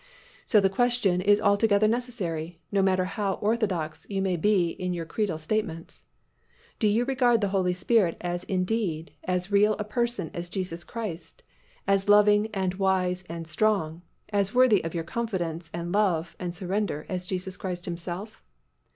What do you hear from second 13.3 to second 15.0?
strong, as worthy of